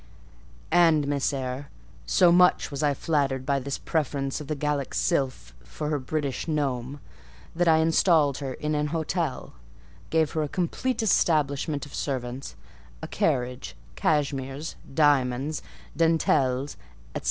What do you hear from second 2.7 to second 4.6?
was I flattered by this preference of the